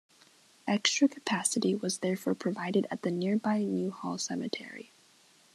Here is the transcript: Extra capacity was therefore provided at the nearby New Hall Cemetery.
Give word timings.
Extra 0.67 1.07
capacity 1.07 1.75
was 1.75 1.99
therefore 1.99 2.33
provided 2.33 2.87
at 2.89 3.03
the 3.03 3.11
nearby 3.11 3.59
New 3.59 3.91
Hall 3.91 4.17
Cemetery. 4.17 4.89